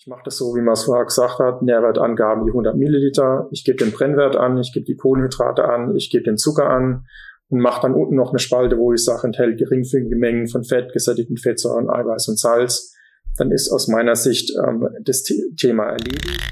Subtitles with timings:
[0.00, 3.48] Ich mache das so, wie man es vorher gesagt hat, Nährwertangaben die 100 Milliliter.
[3.50, 7.04] Ich gebe den Brennwert an, ich gebe die Kohlenhydrate an, ich gebe den Zucker an
[7.50, 10.94] und mache dann unten noch eine Spalte, wo ich sage, enthält geringfügige Mengen von Fett,
[10.94, 12.96] gesättigten Fettsäuren, Eiweiß und Salz.
[13.36, 15.22] Dann ist aus meiner Sicht ähm, das
[15.58, 16.48] Thema erledigt.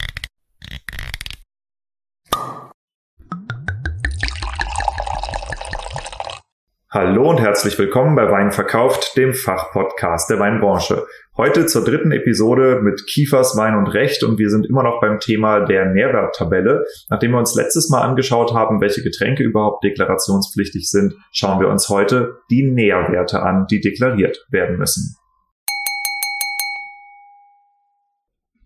[6.91, 11.07] Hallo und herzlich willkommen bei Wein verkauft, dem Fachpodcast der Weinbranche.
[11.37, 15.21] Heute zur dritten Episode mit Kiefers Wein und Recht und wir sind immer noch beim
[15.21, 16.87] Thema der Nährwerttabelle.
[17.11, 21.91] Nachdem wir uns letztes Mal angeschaut haben, welche Getränke überhaupt deklarationspflichtig sind, schauen wir uns
[21.91, 25.15] heute die Nährwerte an, die deklariert werden müssen.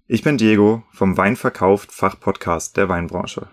[0.07, 3.49] Ich bin Diego vom Wein verkauft Fachpodcast der Weinbranche.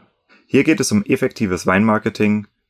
[0.45, 2.45] Hier geht es um effektives Weinmarketing,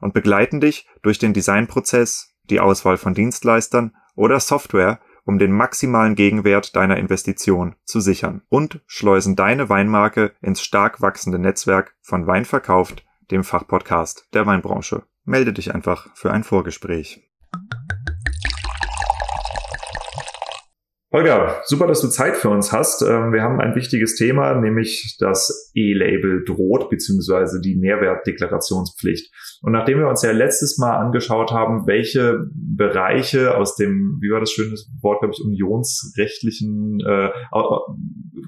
[0.00, 6.14] und begleiten dich durch den Designprozess, die Auswahl von Dienstleistern oder Software, um den maximalen
[6.14, 12.44] Gegenwert deiner Investition zu sichern und schleusen deine Weinmarke ins stark wachsende Netzwerk von Wein
[12.44, 15.04] verkauft, dem Fachpodcast der Weinbranche.
[15.24, 17.29] Melde dich einfach für ein Vorgespräch.
[21.12, 23.02] Holger, super, dass du Zeit für uns hast.
[23.02, 29.32] Ähm, wir haben ein wichtiges Thema, nämlich das E-Label droht, beziehungsweise die Nährwertdeklarationspflicht.
[29.62, 34.38] Und nachdem wir uns ja letztes Mal angeschaut haben, welche Bereiche aus dem, wie war
[34.38, 37.30] das schöne Wort, glaube ich, unionsrechtlichen, äh,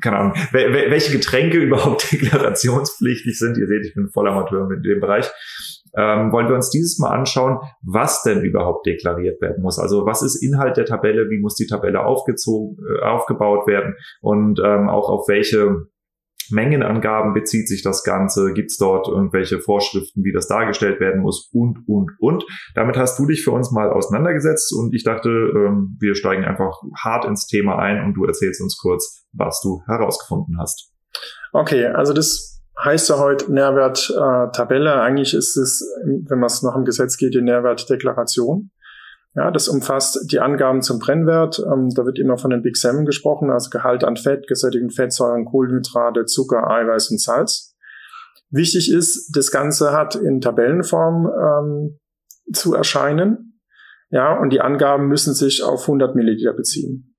[0.00, 5.00] keine Ahnung, welche Getränke überhaupt deklarationspflichtig sind, ihr seht, ich bin voll Amateur in dem
[5.00, 5.28] Bereich,
[5.94, 9.78] ähm, wollen wir uns dieses Mal anschauen, was denn überhaupt deklariert werden muss.
[9.78, 14.60] Also was ist Inhalt der Tabelle, wie muss die Tabelle aufgezogen, äh, aufgebaut werden und
[14.64, 15.86] ähm, auch auf welche
[16.50, 18.52] Mengenangaben bezieht sich das Ganze?
[18.52, 21.50] Gibt es dort irgendwelche Vorschriften, wie das dargestellt werden muss?
[21.52, 22.44] Und, und, und.
[22.74, 26.74] Damit hast du dich für uns mal auseinandergesetzt und ich dachte, ähm, wir steigen einfach
[27.02, 30.92] hart ins Thema ein und du erzählst uns kurz, was du herausgefunden hast.
[31.52, 34.90] Okay, also das heißt ja heute Nährwerttabelle.
[34.90, 38.70] Äh, Eigentlich ist es, wenn man es nach dem Gesetz geht, die Nährwertdeklaration.
[39.34, 41.58] Ja, das umfasst die Angaben zum Brennwert.
[41.60, 45.46] Ähm, da wird immer von den Big Seven gesprochen, also Gehalt an Fett, gesättigten Fettsäuren,
[45.46, 47.74] Kohlenhydrate, Zucker, Eiweiß und Salz.
[48.50, 51.98] Wichtig ist, das Ganze hat in Tabellenform ähm,
[52.52, 53.60] zu erscheinen.
[54.10, 57.11] Ja, und die Angaben müssen sich auf 100 Milliliter beziehen.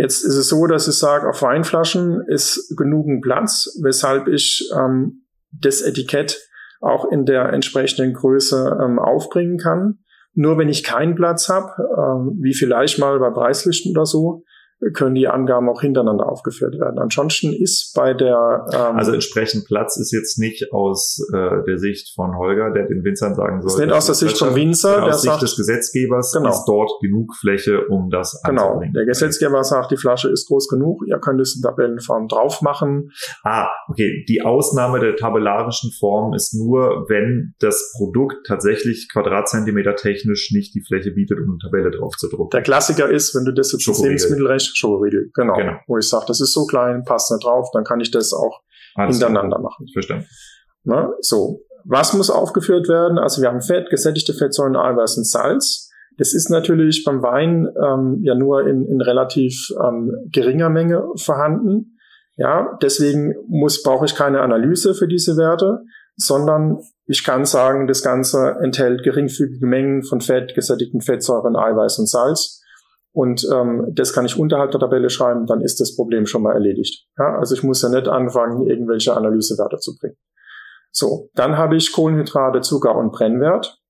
[0.00, 5.26] Jetzt ist es so, dass ich sage, auf Weinflaschen ist genügend Platz, weshalb ich ähm,
[5.52, 6.40] das Etikett
[6.80, 9.98] auch in der entsprechenden Größe ähm, aufbringen kann.
[10.32, 14.44] Nur wenn ich keinen Platz habe, ähm, wie vielleicht mal bei Preislisten oder so,
[14.94, 16.98] können die Angaben auch hintereinander aufgeführt werden.
[16.98, 22.14] Ansonsten ist bei der ähm, also entsprechend Platz ist jetzt nicht aus äh, der Sicht
[22.14, 23.70] von Holger, der den Winzern sagen soll.
[23.70, 26.50] Ist nicht aus der Sicht von Winzer, der aus Sicht sagt, des Gesetzgebers genau.
[26.50, 28.80] ist dort genug Fläche, um das Genau.
[28.94, 33.10] Der Gesetzgeber sagt, die Flasche ist groß genug, ihr könnt es in Tabellenform drauf machen.
[33.42, 34.24] Ah, okay.
[34.28, 40.82] Die Ausnahme der tabellarischen Form ist nur, wenn das Produkt tatsächlich Quadratzentimeter technisch nicht die
[40.82, 42.50] Fläche bietet, um eine Tabelle drauf zu drucken.
[42.52, 45.54] Der Klassiker ist, wenn du das jetzt ins Lebensmittelrecht Schokoriegel, genau.
[45.54, 45.78] genau.
[45.86, 48.60] Wo ich sage, das ist so klein, passt nicht drauf, dann kann ich das auch
[48.94, 49.62] Alles hintereinander klar.
[49.62, 49.86] machen.
[49.92, 50.26] Verstanden.
[50.84, 53.18] Na, so, was muss aufgeführt werden?
[53.18, 55.90] Also wir haben Fett, gesättigte Fettsäuren, Eiweiß und Salz.
[56.18, 61.96] Das ist natürlich beim Wein ähm, ja nur in, in relativ ähm, geringer Menge vorhanden.
[62.36, 65.80] Ja, deswegen muss, brauche ich keine Analyse für diese Werte,
[66.16, 72.08] sondern ich kann sagen, das Ganze enthält geringfügige Mengen von Fett, gesättigten Fettsäuren, Eiweiß und
[72.08, 72.59] Salz.
[73.12, 76.52] Und ähm, das kann ich unterhalb der Tabelle schreiben, dann ist das Problem schon mal
[76.52, 77.06] erledigt.
[77.18, 80.16] Ja, also ich muss ja nicht anfangen, irgendwelche Analysewerte zu bringen.
[80.92, 83.80] So, dann habe ich Kohlenhydrate, Zucker und Brennwert.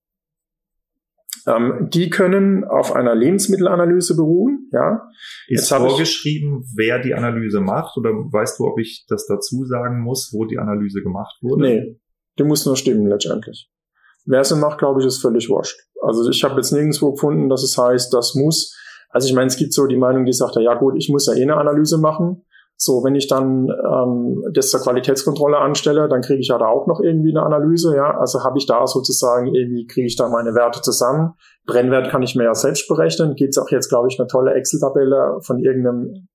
[1.47, 4.69] Ähm, die können auf einer Lebensmittelanalyse beruhen.
[4.71, 5.07] Ja.
[5.47, 7.97] Ist Jetzt vorgeschrieben, ich, wer die Analyse macht?
[7.97, 11.63] Oder weißt du, ob ich das dazu sagen muss, wo die Analyse gemacht wurde?
[11.63, 11.99] Nee,
[12.37, 13.69] die muss nur stimmen letztendlich.
[14.25, 15.79] Wer sie macht, glaube ich, ist völlig wurscht.
[16.03, 18.77] Also ich habe jetzt nirgendwo gefunden, dass es heißt, das muss.
[19.11, 21.33] Also ich meine, es gibt so die Meinung, die sagt, ja gut, ich muss ja
[21.33, 22.43] eh eine Analyse machen.
[22.77, 26.87] So, wenn ich dann ähm, das zur Qualitätskontrolle anstelle, dann kriege ich ja da auch
[26.87, 28.17] noch irgendwie eine Analyse, ja.
[28.17, 31.33] Also habe ich da sozusagen irgendwie, kriege ich da meine Werte zusammen.
[31.67, 33.35] Brennwert kann ich mir ja selbst berechnen.
[33.35, 36.27] Gibt es auch jetzt, glaube ich, eine tolle Excel-Tabelle von irgendeinem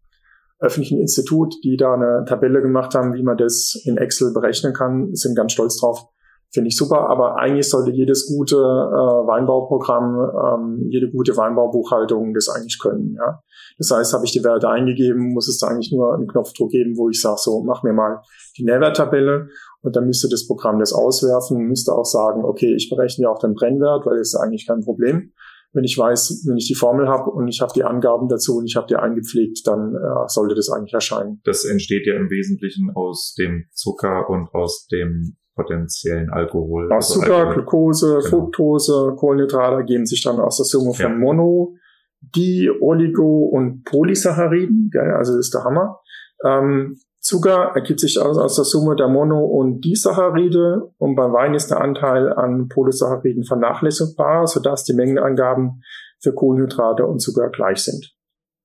[0.60, 5.14] öffentlichen Institut, die da eine Tabelle gemacht haben, wie man das in Excel berechnen kann,
[5.14, 6.06] sind ganz stolz drauf.
[6.52, 10.16] Finde ich super, aber eigentlich sollte jedes gute äh, Weinbauprogramm,
[10.46, 13.14] ähm, jede gute Weinbaubuchhaltung das eigentlich können.
[13.14, 13.40] Ja?
[13.78, 16.96] Das heißt, habe ich die Werte eingegeben, muss es da eigentlich nur einen Knopfdruck geben,
[16.96, 18.22] wo ich sage, so, mach mir mal
[18.56, 19.48] die Nährwerttabelle
[19.82, 23.38] und dann müsste das Programm das auswerfen, müsste auch sagen, okay, ich berechne ja auch
[23.38, 25.32] den Brennwert, weil das ist eigentlich kein Problem.
[25.72, 28.66] Wenn ich weiß, wenn ich die Formel habe und ich habe die Angaben dazu und
[28.66, 31.40] ich habe die eingepflegt, dann äh, sollte das eigentlich erscheinen.
[31.44, 36.92] Das entsteht ja im Wesentlichen aus dem Zucker und aus dem potenziellen Alkohol.
[36.92, 37.54] Aus also Zucker, Alkohol.
[37.54, 38.28] Glucose, genau.
[38.28, 41.18] Fructose, Kohlenhydrate ergeben sich dann aus der Summe von ja.
[41.18, 41.74] Mono,
[42.20, 44.90] Di, Oligo und Polysacchariden.
[44.92, 45.10] Gell?
[45.12, 46.00] Also das ist der Hammer.
[46.44, 51.54] Ähm, Zucker ergibt sich aus, aus der Summe der Mono- und Disaccharide und beim Wein
[51.54, 55.82] ist der Anteil an Polysacchariden vernachlässigbar, sodass die Mengenangaben
[56.20, 58.14] für Kohlenhydrate und Zucker gleich sind.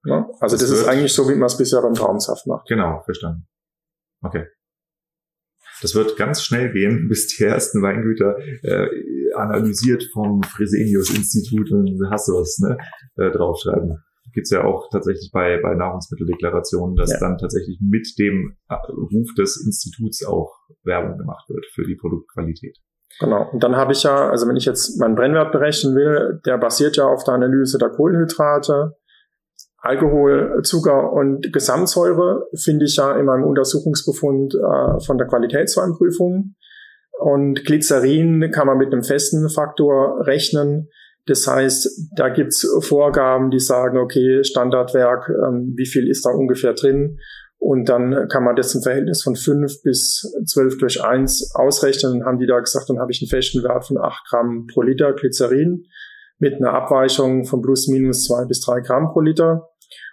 [0.05, 0.29] Ja?
[0.39, 2.67] Also das, das ist eigentlich so, wie man es bisher beim Traubensaft macht.
[2.67, 3.47] Genau, verstanden.
[4.21, 4.45] Okay.
[5.81, 8.87] Das wird ganz schnell gehen, bis die ersten Weingüter äh,
[9.35, 12.77] analysiert vom Fresenius-Institut und hast du was ne,
[13.17, 14.03] äh, draufschreiben.
[14.33, 17.19] Gibt's ja auch tatsächlich bei, bei Nahrungsmitteldeklarationen, dass ja.
[17.19, 22.77] dann tatsächlich mit dem äh, Ruf des Instituts auch Werbung gemacht wird für die Produktqualität.
[23.19, 23.49] Genau.
[23.51, 26.95] Und dann habe ich ja, also wenn ich jetzt meinen Brennwert berechnen will, der basiert
[26.95, 28.95] ja auf der Analyse der Kohlenhydrate,
[29.81, 36.55] Alkohol, Zucker und Gesamtsäure finde ich ja in meinem Untersuchungsbefund äh, von der Qualitätsweinprüfung.
[37.19, 40.89] Und Glycerin kann man mit einem festen Faktor rechnen.
[41.25, 46.73] Das heißt, da gibt's Vorgaben, die sagen, okay, Standardwerk, ähm, wie viel ist da ungefähr
[46.73, 47.19] drin?
[47.57, 52.13] Und dann kann man das im Verhältnis von 5 bis 12 durch 1 ausrechnen.
[52.13, 54.81] Und haben die da gesagt, dann habe ich einen festen Wert von 8 Gramm pro
[54.81, 55.85] Liter Glycerin
[56.39, 59.70] mit einer Abweichung von plus minus 2 bis 3 Gramm pro Liter.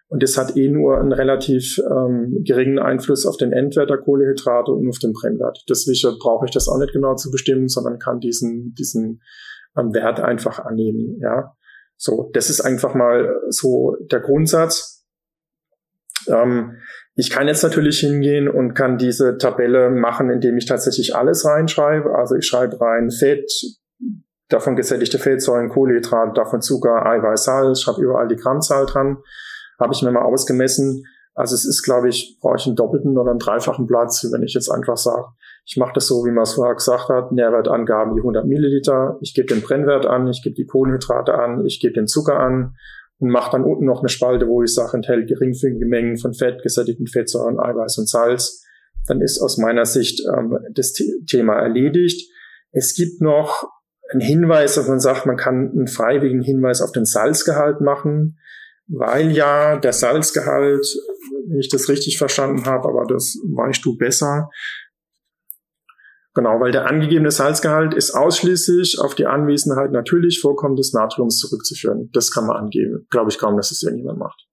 [0.08, 4.72] Und das hat eh nur einen relativ ähm, geringen Einfluss auf den Endwert der Kohlehydrate
[4.72, 5.64] und auf den Brennwert.
[5.69, 9.20] Deswegen brauche ich das auch nicht genau zu bestimmen, sondern kann diesen, diesen
[9.76, 11.19] ähm, Wert einfach annehmen.
[11.20, 11.55] Ja,
[11.96, 15.05] so, das ist einfach mal so der Grundsatz.
[16.26, 16.78] Ähm,
[17.14, 22.15] ich kann jetzt natürlich hingehen und kann diese Tabelle machen, indem ich tatsächlich alles reinschreibe.
[22.15, 23.53] Also ich schreibe rein Fett,
[24.48, 29.19] davon gesättigte Fettsäuren, Kohlenhydrat, davon Zucker, Eiweiß, Salz, schreibe überall die Grammzahl dran
[29.79, 31.05] habe ich mir mal ausgemessen.
[31.35, 34.55] Also es ist, glaube ich, brauche ich einen doppelten oder einen dreifachen Platz, wenn ich
[34.55, 35.27] jetzt einfach sage,
[35.65, 39.35] ich mache das so, wie man es vorher gesagt hat, Nährwertangaben die 100 Milliliter, ich
[39.35, 42.75] gebe den Brennwert an, ich gebe die Kohlenhydrate an, ich gebe den Zucker an
[43.19, 46.63] und mache dann unten noch eine Spalte, wo ich sage, enthält geringfügige Mengen von Fett,
[46.63, 48.65] gesättigten Fettsäuren, Eiweiß und Salz.
[49.06, 50.93] Dann ist aus meiner Sicht ähm, das
[51.27, 52.32] Thema erledigt.
[52.73, 53.69] Es gibt noch
[54.11, 58.39] einen Hinweis, dass man sagt, man kann einen freiwilligen Hinweis auf den Salzgehalt machen
[58.88, 60.86] weil ja der Salzgehalt,
[61.48, 64.48] wenn ich das richtig verstanden habe, aber das weißt du besser,
[66.38, 72.10] Genau, weil der angegebene Salzgehalt ist ausschließlich auf die Anwesenheit natürlich vorkommendes Natriums zurückzuführen.
[72.12, 73.08] Das kann man angeben.
[73.10, 74.46] Glaube ich kaum, dass es irgendjemand macht.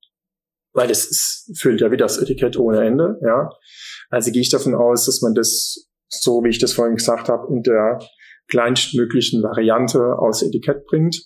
[0.74, 3.52] Weil das ist, füllt ja wieder das Etikett ohne Ende, ja.
[4.10, 7.54] Also gehe ich davon aus, dass man das, so wie ich das vorhin gesagt habe,
[7.54, 8.00] in der
[8.50, 11.22] kleinstmöglichen Variante aus Etikett bringt.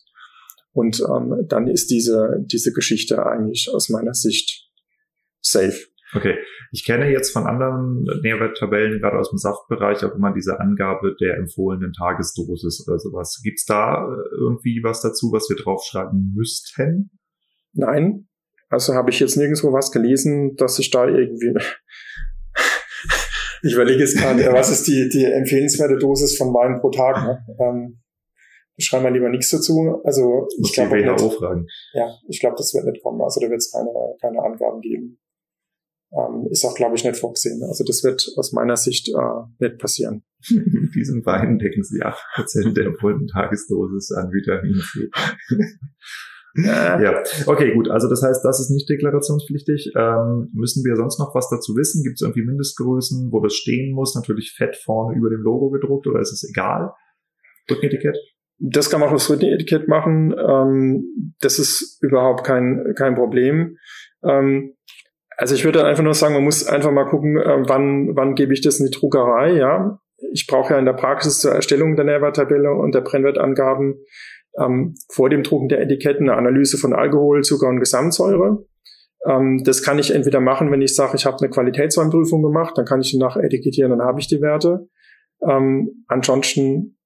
[0.72, 4.70] Und ähm, dann ist diese, diese Geschichte eigentlich aus meiner Sicht
[5.42, 5.78] safe.
[6.16, 6.38] Okay.
[6.72, 11.38] Ich kenne jetzt von anderen Nährwerttabellen, gerade aus dem Saftbereich, auch immer diese Angabe der
[11.38, 13.42] empfohlenen Tagesdosis oder sowas.
[13.44, 17.12] Gibt's da äh, irgendwie was dazu, was wir draufschreiben müssten?
[17.74, 18.28] Nein.
[18.70, 21.54] Also habe ich jetzt nirgendwo was gelesen, dass ich da irgendwie
[23.64, 27.24] ich überlege jetzt gerade, was ist die, die empfehlenswerte Dosis von Wein pro Tag?
[27.24, 27.46] Ne?
[27.60, 28.00] Ähm,
[28.80, 30.02] schreiben wir lieber nichts dazu.
[30.04, 30.98] Also ich glaube
[31.94, 33.22] Ja, ich glaube, das wird nicht kommen.
[33.22, 33.90] Also da wird es keine,
[34.22, 35.20] keine Angaben geben.
[36.12, 37.62] Ähm, ist auch, glaube ich, nicht vorgesehen.
[37.64, 40.24] Also das wird aus meiner Sicht äh, nicht passieren.
[40.50, 45.10] Mit diesem Wein decken Sie 8% der vollen Tagesdosis an Vitamin C.
[46.56, 47.90] ja, okay, gut.
[47.90, 49.92] Also das heißt, das ist nicht deklarationspflichtig.
[49.96, 52.04] Ähm, müssen wir sonst noch was dazu wissen?
[52.04, 54.16] Gibt es irgendwie Mindestgrößen, wo das stehen muss?
[54.16, 56.92] Natürlich fett vorne über dem Logo gedruckt oder ist es egal?
[57.70, 58.18] Rückenetikett?
[58.60, 60.36] Das kann man auch aufs Rückenetikett machen.
[60.38, 63.78] Ähm, das ist überhaupt kein, kein Problem.
[64.24, 64.76] Ähm,
[65.38, 68.54] also ich würde einfach nur sagen, man muss einfach mal gucken, äh, wann, wann gebe
[68.54, 70.00] ich das in die Druckerei, ja.
[70.34, 73.96] Ich brauche ja in der Praxis zur Erstellung der Nährwerttabelle und der Brennwertangaben
[74.60, 78.66] ähm, vor dem Drucken der Etiketten eine Analyse von Alkohol, Zucker und Gesamtsäure.
[79.26, 82.86] Ähm, das kann ich entweder machen, wenn ich sage, ich habe eine Qualitätsweinprüfung gemacht, dann
[82.86, 84.90] kann ich danach etikettieren, dann habe ich die Werte.
[85.48, 86.99] Ähm, ansonsten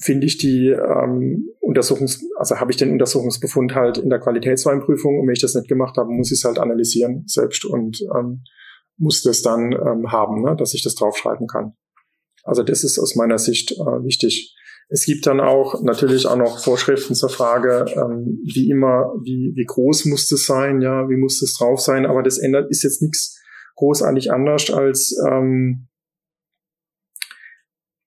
[0.00, 5.26] finde ich die ähm, Untersuchungs, also habe ich den Untersuchungsbefund halt in der Qualitätsweinprüfung und
[5.26, 8.42] wenn ich das nicht gemacht habe, muss ich es halt analysieren selbst und ähm,
[8.96, 11.72] muss das dann ähm, haben, ne, dass ich das draufschreiben kann.
[12.42, 14.56] Also das ist aus meiner Sicht äh, wichtig.
[14.88, 19.64] Es gibt dann auch natürlich auch noch Vorschriften zur Frage, ähm, wie immer, wie, wie
[19.64, 23.02] groß muss das sein, ja, wie muss das drauf sein, aber das ändert, ist jetzt
[23.02, 23.38] nichts
[23.76, 25.88] großartig anders als ähm,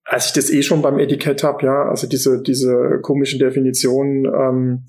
[0.05, 4.85] als ich das eh schon beim Etikett habe, ja, also diese, diese komischen Definitionen, ähm,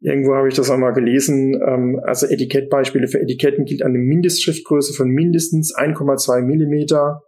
[0.00, 5.08] irgendwo habe ich das einmal gelesen, ähm, also Etikettbeispiele für Etiketten gilt eine Mindestschriftgröße von
[5.08, 7.22] mindestens 1,2 Millimeter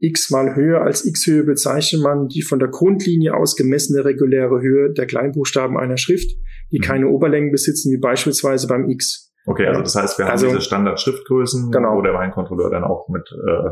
[0.00, 4.92] x mal höher als x-Höhe bezeichnet man die von der Grundlinie aus gemessene reguläre Höhe
[4.92, 6.30] der Kleinbuchstaben einer Schrift,
[6.70, 6.82] die mhm.
[6.82, 9.32] keine Oberlängen besitzen, wie beispielsweise beim X.
[9.46, 11.96] Okay, also das heißt, wir haben also, diese Standard-Schriftgrößen, genau.
[11.96, 13.70] wo der Weinkontrolleur dann auch mit äh,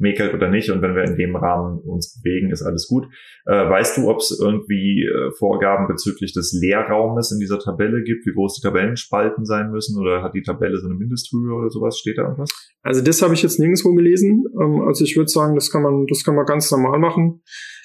[0.00, 0.70] mäkelt oder nicht.
[0.70, 3.06] Und wenn wir in dem Rahmen uns bewegen, ist alles gut.
[3.46, 8.26] Äh, weißt du, ob es irgendwie äh, Vorgaben bezüglich des Leerraumes in dieser Tabelle gibt,
[8.26, 10.00] wie groß die Tabellenspalten sein müssen?
[10.00, 11.98] Oder hat die Tabelle so eine Mindesthöhe oder sowas?
[11.98, 12.50] Steht da irgendwas?
[12.82, 14.44] Also das habe ich jetzt nirgendwo gelesen.
[14.60, 17.42] Ähm, also ich würde sagen, das kann man, das kann man ganz normal machen.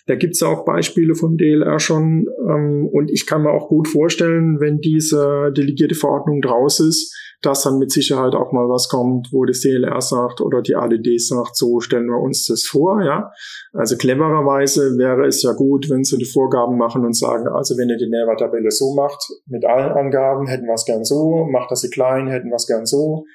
[0.08, 2.28] Da gibt's ja auch Beispiele von DLR schon.
[2.48, 7.14] Ähm, und ich kann mir auch gut vorstellen, wenn diese delegierte Verordnung draus ist,
[7.46, 11.18] dass dann mit Sicherheit auch mal was kommt, wo das DLR sagt oder die ADD
[11.20, 13.32] sagt, so stellen wir uns das vor, ja.
[13.74, 17.90] Also clevererweise wäre es ja gut, wenn sie die Vorgaben machen und sagen, also wenn
[17.90, 21.82] ihr die Nährwerttabelle so macht, mit allen Angaben, hätten wir es gern so, macht das
[21.82, 23.26] sie klein, hätten wir es gern so,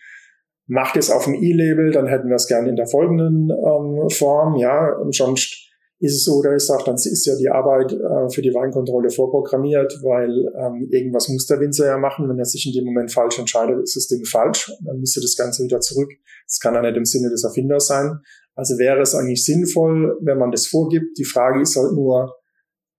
[0.67, 4.57] macht es auf dem E-Label, dann hätten wir es gern in der folgenden ähm, Form,
[4.57, 5.70] ja, sonst
[6.01, 9.11] ist es so, dass ich sage, dann ist ja die Arbeit äh, für die Weinkontrolle
[9.11, 12.27] vorprogrammiert, weil ähm, irgendwas muss der Winzer ja machen.
[12.27, 14.73] Wenn er sich in dem Moment falsch entscheidet, ist das Ding falsch.
[14.83, 16.11] Dann müsste das Ganze wieder zurück.
[16.47, 18.19] Das kann ja nicht im Sinne des Erfinders sein.
[18.55, 21.19] Also wäre es eigentlich sinnvoll, wenn man das vorgibt.
[21.19, 22.35] Die Frage ist halt nur,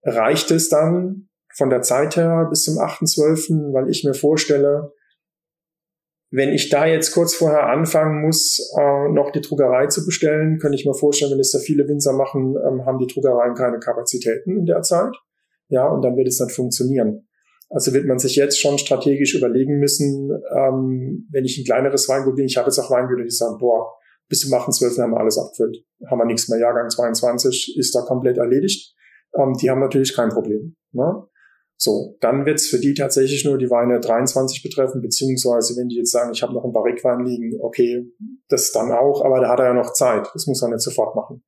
[0.03, 4.93] reicht es dann von der Zeit her bis zum 8.12., weil ich mir vorstelle,
[6.31, 10.77] wenn ich da jetzt kurz vorher anfangen muss, äh, noch die Druckerei zu bestellen, könnte
[10.77, 14.57] ich mir vorstellen, wenn es da viele Winzer machen, ähm, haben die Druckereien keine Kapazitäten
[14.57, 15.13] in der Zeit.
[15.67, 17.27] Ja, und dann wird es nicht funktionieren.
[17.69, 22.35] Also wird man sich jetzt schon strategisch überlegen müssen, ähm, wenn ich ein kleineres Weingut
[22.35, 23.93] bin, ich habe jetzt auch Weingüter, die sagen, boah,
[24.27, 25.01] bis zum 8.12.
[25.01, 25.83] haben wir alles abgefüllt.
[26.09, 26.59] Haben wir nichts mehr.
[26.59, 28.95] Jahrgang 22 ist da komplett erledigt.
[29.35, 30.75] Ähm, die haben natürlich kein Problem.
[30.93, 31.23] Ne?
[31.83, 36.11] So, dann wird's für die tatsächlich nur die Weine 23 betreffen, beziehungsweise wenn die jetzt
[36.11, 38.05] sagen, ich habe noch einen Barrikwein liegen, okay,
[38.50, 40.29] das dann auch, aber da hat er ja noch Zeit.
[40.31, 41.41] Das muss er nicht sofort machen.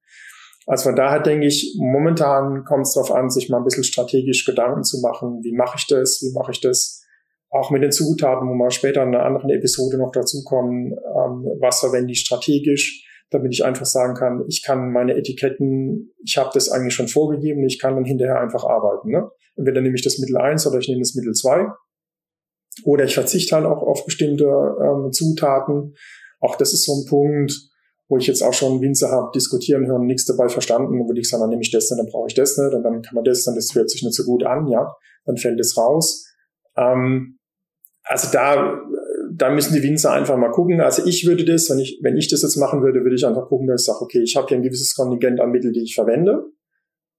[0.66, 4.44] Also von daher denke ich, momentan kommt es darauf an, sich mal ein bisschen strategisch
[4.44, 7.06] Gedanken zu machen, wie mache ich das, wie mache ich das,
[7.52, 11.82] auch mit den Zutaten, wo wir später in einer anderen Episode noch dazukommen, ähm, was
[11.82, 16.70] verwende ich strategisch, damit ich einfach sagen kann, ich kann meine Etiketten, ich habe das
[16.70, 19.10] eigentlich schon vorgegeben, ich kann dann hinterher einfach arbeiten.
[19.10, 19.30] Ne?
[19.56, 21.68] Entweder nehme ich das Mittel 1 oder ich nehme das Mittel 2.
[22.86, 25.96] Oder ich verzichte halt auch auf bestimmte ähm, Zutaten.
[26.40, 27.54] Auch das ist so ein Punkt,
[28.08, 31.42] wo ich jetzt auch schon Winzer habe diskutieren hören, nichts dabei verstanden, wo ich sage,
[31.42, 33.56] dann nehme ich das, dann brauche ich das nicht, und dann kann man das, dann
[33.56, 34.92] das hört sich nicht so gut an, ja,
[35.26, 36.26] dann fällt es raus.
[36.76, 37.40] Ähm,
[38.04, 38.82] also da,
[39.36, 40.82] da müssen die Winzer einfach mal gucken.
[40.82, 43.48] Also ich würde das, wenn ich, wenn ich das jetzt machen würde, würde ich einfach
[43.48, 45.96] gucken, dass ich sage, okay, ich habe hier ein gewisses Kontingent an Mitteln, die ich
[45.96, 46.46] verwende,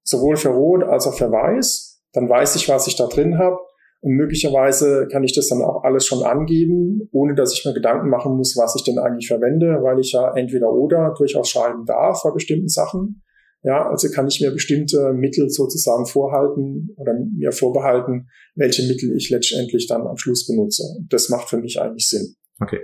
[0.03, 3.59] sowohl für Rot als auch für Weiß dann weiß ich, was ich da drin habe.
[4.01, 8.11] Und möglicherweise kann ich das dann auch alles schon angeben, ohne dass ich mir Gedanken
[8.11, 12.23] machen muss, was ich denn eigentlich verwende, weil ich ja entweder oder durchaus schreiben darf
[12.23, 13.23] bei bestimmten Sachen.
[13.65, 19.31] Ja, also kann ich mir bestimmte Mittel sozusagen vorhalten oder mir vorbehalten, welche Mittel ich
[19.31, 20.83] letztendlich dann am Schluss benutze.
[21.09, 22.35] Das macht für mich eigentlich Sinn.
[22.61, 22.81] Okay.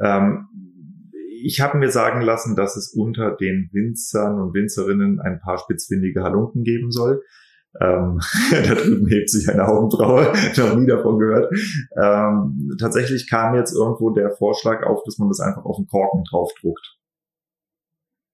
[0.00, 0.48] Ähm,
[1.42, 6.22] ich habe mir sagen lassen, dass es unter den Winzern und Winzerinnen ein paar spitzfindige
[6.22, 7.22] Halunken geben soll.
[7.78, 8.18] Ähm,
[8.50, 11.52] da drüben hebt sich eine Augenbraue, noch nie davon gehört.
[12.02, 16.24] Ähm, tatsächlich kam jetzt irgendwo der Vorschlag auf, dass man das einfach auf den Korken
[16.24, 16.96] draufdruckt.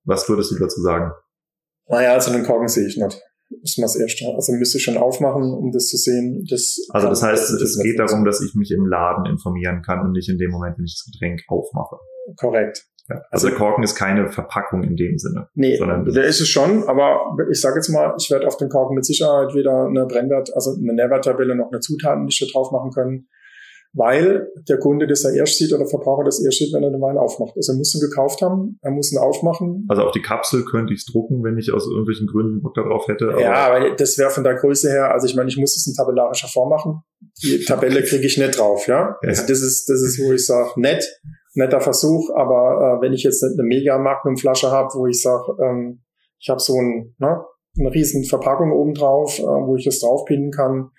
[0.04, 1.10] Was würdest du dazu sagen?
[1.92, 3.20] Naja, also den Korken sehe ich nicht.
[3.50, 4.24] Das ist mal das Erste.
[4.34, 6.42] Also müsste ich schon aufmachen, um das zu sehen.
[6.48, 10.12] Das also das heißt, es geht darum, dass ich mich im Laden informieren kann und
[10.12, 11.96] nicht in dem Moment, wenn ich das Getränk aufmache.
[12.36, 12.86] Korrekt.
[13.10, 15.48] Ja, also, also Korken ist keine Verpackung in dem Sinne.
[15.54, 18.70] Nee, sondern der ist es schon, aber ich sage jetzt mal, ich werde auf den
[18.70, 23.28] Korken mit Sicherheit wieder eine Brennwert, also eine Nährwerttabelle noch eine Zutatenliste drauf machen können
[23.94, 26.90] weil der Kunde das ja erst sieht oder der Verbraucher das erst sieht, wenn er
[26.90, 27.54] den Wein aufmacht.
[27.56, 29.86] Also er muss ihn gekauft haben, er muss ihn aufmachen.
[29.88, 33.06] Also auf die Kapsel könnte ich es drucken, wenn ich aus irgendwelchen Gründen Bock darauf
[33.08, 33.28] hätte.
[33.28, 35.86] Aber ja, aber das wäre von der Größe her, also ich meine, ich muss es
[35.86, 37.02] in tabellarischer Form machen.
[37.42, 39.16] Die Tabelle kriege ich nicht drauf, ja.
[39.22, 39.28] ja.
[39.28, 41.06] Also das ist, das ist, wo ich sage, nett,
[41.54, 46.02] netter Versuch, aber äh, wenn ich jetzt eine mega Magnum-Flasche habe, wo ich sage, ähm,
[46.40, 47.44] ich habe so ein, ne,
[47.78, 50.90] eine riesen Verpackung oben drauf, äh, wo ich das draufpinnen kann,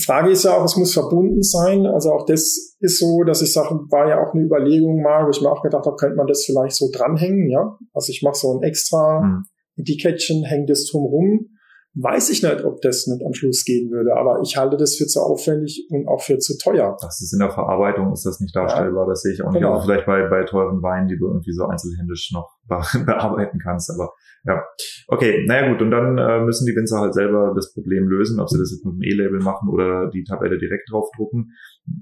[0.00, 1.86] Frage ist ja auch, es muss verbunden sein.
[1.86, 5.30] Also auch das ist so, dass ich sage, war ja auch eine Überlegung mal, wo
[5.30, 7.76] ich mir auch gedacht habe, könnte man das vielleicht so dranhängen, ja?
[7.92, 9.44] Also ich mache so ein extra mhm.
[9.76, 11.48] Etikettchen, hänge das drumrum.
[11.94, 15.06] Weiß ich nicht, ob das nicht am Schluss gehen würde, aber ich halte das für
[15.06, 16.96] zu aufwendig und auch für zu teuer.
[17.02, 19.10] Das ist in der Verarbeitung, ist das nicht darstellbar, ja.
[19.10, 19.60] das sehe ich auch nicht.
[19.60, 19.74] Genau.
[19.74, 24.12] Also vielleicht bei, bei teuren Weinen, die du irgendwie so einzelhändisch noch bearbeiten kannst, aber
[24.44, 24.60] ja,
[25.06, 28.48] okay, naja gut, und dann äh, müssen die Winzer halt selber das Problem lösen, ob
[28.48, 31.52] sie das jetzt mit einem E-Label machen oder die Tabelle direkt draufdrucken.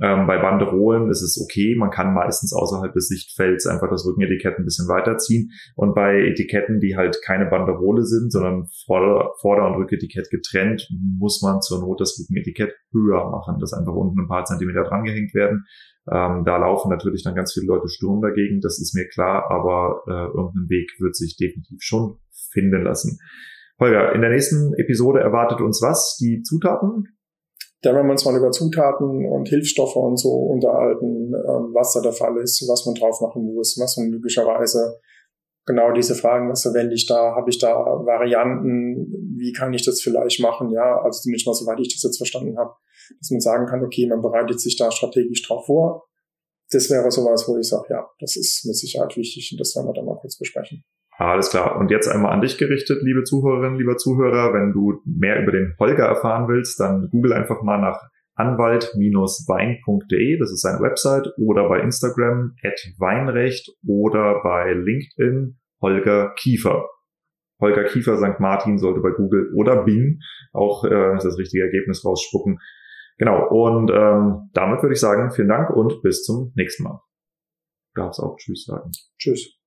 [0.02, 4.58] Ähm, bei Banderolen ist es okay, man kann meistens außerhalb des Sichtfelds einfach das Rückenetikett
[4.58, 5.50] ein bisschen weiterziehen.
[5.74, 10.88] Und bei Etiketten, die halt keine Banderole sind, sondern Vorder-, und Rücketikett getrennt,
[11.18, 15.34] muss man zur Not das Rückenetikett höher machen, dass einfach unten ein paar Zentimeter drangehängt
[15.34, 15.64] werden.
[16.10, 20.02] Ähm, da laufen natürlich dann ganz viele Leute Sturm dagegen, das ist mir klar, aber
[20.06, 22.18] äh, irgendein Weg wird sich definitiv schon
[22.52, 23.18] finden lassen.
[23.78, 26.16] Holger, in der nächsten Episode erwartet uns was?
[26.20, 27.16] Die Zutaten?
[27.82, 32.00] Da werden wir uns mal über Zutaten und Hilfsstoffe und so unterhalten, ähm, was da
[32.00, 34.98] der Fall ist, was man drauf machen muss, was man möglicherweise
[35.66, 40.00] genau diese Fragen, was verwende ich da, habe ich da Varianten, wie kann ich das
[40.00, 42.74] vielleicht machen, ja, also zumindest mal soweit ich das jetzt verstanden habe,
[43.18, 46.06] dass man sagen kann, okay, man bereitet sich da strategisch drauf vor.
[46.70, 49.88] Das wäre sowas, wo ich sage, ja, das ist mit Sicherheit wichtig und das werden
[49.88, 50.84] wir dann mal kurz besprechen.
[51.16, 51.76] Alles klar.
[51.78, 54.54] Und jetzt einmal an dich gerichtet, liebe Zuhörerinnen, lieber Zuhörer.
[54.54, 58.00] Wenn du mehr über den Holger erfahren willst, dann google einfach mal nach
[58.36, 66.88] anwalt-wein.de, das ist seine Website, oder bei Instagram at Weinrecht oder bei LinkedIn Holger Kiefer.
[67.60, 68.40] Holger Kiefer St.
[68.40, 70.20] Martin sollte bei Google oder Bing
[70.52, 72.58] auch äh, das richtige Ergebnis rausspucken.
[73.20, 77.02] Genau, und ähm, damit würde ich sagen, vielen Dank und bis zum nächsten Mal.
[77.94, 78.92] Du darfst auch Tschüss sagen.
[79.18, 79.59] Tschüss.